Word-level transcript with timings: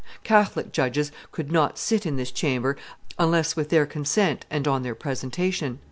Catholic 0.23 0.71
judges 0.71 1.11
could 1.31 1.51
not 1.51 1.77
sit 1.77 2.07
in 2.07 2.15
this 2.15 2.31
chamber 2.31 2.75
unless 3.19 3.55
with 3.55 3.69
their 3.69 3.85
consent 3.85 4.47
and 4.49 4.67
on 4.67 4.81
their 4.81 4.95
presentation. 4.95 5.79